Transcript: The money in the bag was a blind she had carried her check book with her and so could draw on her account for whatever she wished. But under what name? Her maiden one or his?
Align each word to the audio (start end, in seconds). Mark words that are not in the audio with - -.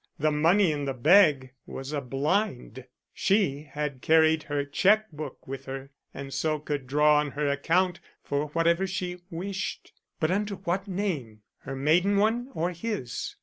The 0.17 0.31
money 0.31 0.71
in 0.71 0.85
the 0.85 0.95
bag 0.95 1.53
was 1.67 1.93
a 1.93 2.01
blind 2.01 2.85
she 3.13 3.69
had 3.71 4.01
carried 4.01 4.41
her 4.41 4.65
check 4.65 5.11
book 5.11 5.47
with 5.47 5.65
her 5.65 5.91
and 6.11 6.33
so 6.33 6.57
could 6.57 6.87
draw 6.87 7.19
on 7.19 7.29
her 7.33 7.47
account 7.47 7.99
for 8.23 8.47
whatever 8.47 8.87
she 8.87 9.21
wished. 9.29 9.93
But 10.19 10.31
under 10.31 10.55
what 10.55 10.87
name? 10.87 11.43
Her 11.59 11.75
maiden 11.75 12.17
one 12.17 12.49
or 12.55 12.71
his? 12.71 13.35